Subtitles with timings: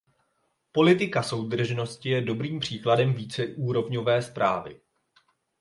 [0.71, 4.81] Politika soudržnosti je dobrým příkladem víceúrovňové správy.